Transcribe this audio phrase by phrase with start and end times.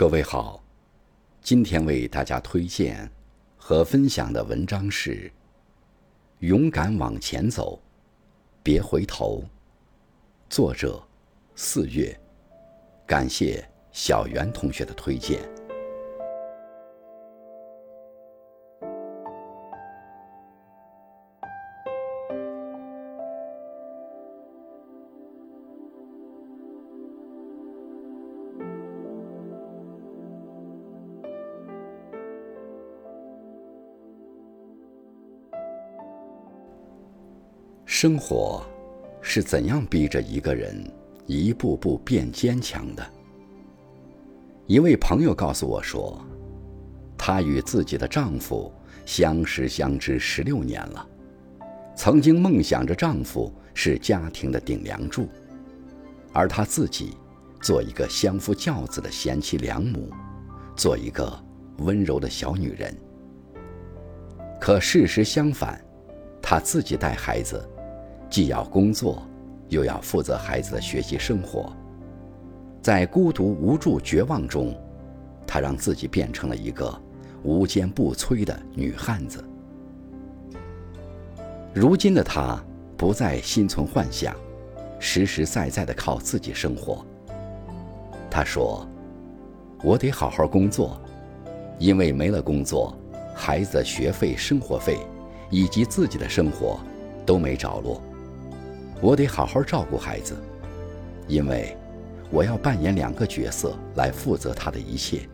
[0.00, 0.64] 各位好，
[1.42, 3.06] 今天为大家推荐
[3.58, 5.26] 和分享的文章是
[6.38, 7.78] 《勇敢往前走，
[8.62, 9.44] 别回头》。
[10.48, 11.06] 作者：
[11.54, 12.18] 四月，
[13.06, 15.46] 感谢小袁同学的推荐。
[38.02, 38.64] 生活
[39.20, 40.74] 是怎样逼着一个人
[41.26, 43.06] 一步步变坚强的？
[44.66, 46.18] 一位朋友告诉我说，
[47.18, 48.72] 她与自己的丈夫
[49.04, 51.06] 相识相知十六年了，
[51.94, 55.28] 曾经梦想着丈夫是家庭的顶梁柱，
[56.32, 57.18] 而她自己
[57.60, 60.08] 做一个相夫教子的贤妻良母，
[60.74, 61.30] 做一个
[61.80, 62.96] 温柔的小女人。
[64.58, 65.78] 可事实相反，
[66.40, 67.62] 她自己带孩子。
[68.30, 69.20] 既要工作，
[69.68, 71.72] 又要负责孩子的学习生活，
[72.80, 74.72] 在孤独、无助、绝望中，
[75.44, 76.96] 她让自己变成了一个
[77.42, 79.44] 无坚不摧的女汉子。
[81.74, 82.62] 如今的她
[82.96, 84.32] 不再心存幻想，
[85.00, 87.04] 实实在在的靠自己生活。
[88.30, 88.86] 她说
[89.82, 91.00] ：“我得好好工作，
[91.80, 92.96] 因为没了工作，
[93.34, 94.98] 孩子的学费、生活费，
[95.50, 96.78] 以及自己的生活，
[97.26, 98.00] 都没着落。”
[99.02, 100.36] 我得好好照顾孩子，
[101.26, 101.76] 因为
[102.30, 105.28] 我要扮演两个角色来负责他的一切。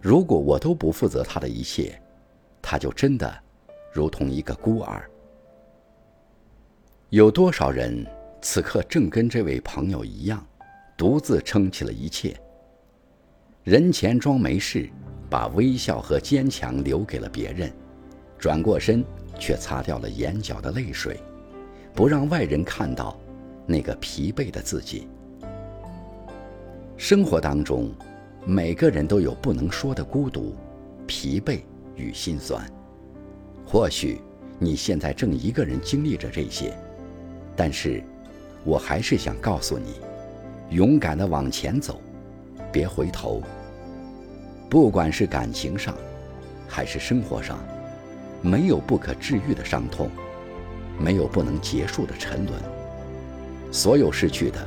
[0.00, 2.00] 如果我都不负责他的一切，
[2.62, 3.32] 他就真的
[3.92, 5.08] 如同一个孤儿。
[7.10, 8.04] 有多少人
[8.40, 10.44] 此刻正跟这位朋友一样，
[10.96, 12.34] 独自撑起了一切？
[13.62, 14.88] 人前装没事，
[15.28, 17.70] 把微笑和坚强留给了别人，
[18.38, 19.04] 转过身
[19.38, 21.20] 却擦掉了眼角的泪水。
[21.94, 23.16] 不让外人看到
[23.66, 25.06] 那个疲惫的自己。
[26.96, 27.90] 生活当中，
[28.44, 30.54] 每个人都有不能说的孤独、
[31.06, 31.60] 疲惫
[31.94, 32.64] 与心酸。
[33.64, 34.20] 或许
[34.58, 36.76] 你现在正一个人经历着这些，
[37.56, 38.02] 但是，
[38.64, 40.00] 我还是想告诉你：
[40.70, 42.00] 勇敢的往前走，
[42.72, 43.42] 别回头。
[44.68, 45.96] 不管是感情上，
[46.68, 47.58] 还是生活上，
[48.42, 50.10] 没有不可治愈的伤痛。
[50.98, 52.60] 没有不能结束的沉沦，
[53.72, 54.66] 所有失去的，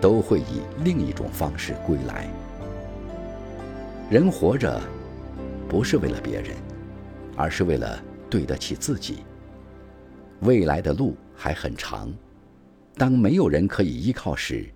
[0.00, 2.28] 都会以另一种方式归来。
[4.10, 4.80] 人活着，
[5.68, 6.56] 不是为了别人，
[7.36, 9.18] 而是为了对得起自己。
[10.40, 12.12] 未来的路还很长，
[12.96, 14.68] 当没有人可以依靠时，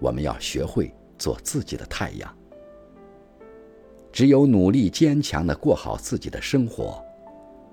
[0.00, 2.36] 我们要学会做自己的太阳。
[4.12, 7.00] 只有努力坚强的过好自己的生活，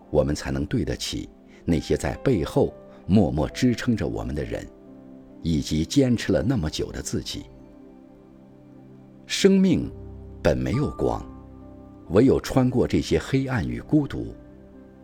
[0.09, 1.29] 我们才能对得起。
[1.65, 2.73] 那些在背后
[3.05, 4.67] 默默支撑着我们的人，
[5.41, 7.45] 以及坚持了那么久的自己。
[9.25, 9.91] 生命
[10.41, 11.25] 本没有光，
[12.09, 14.33] 唯有穿过这些黑暗与孤独，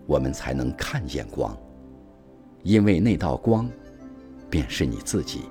[0.06, 1.58] 我们才能看见光。
[2.64, 3.70] 因为那道光，
[4.50, 5.42] 便是你自己。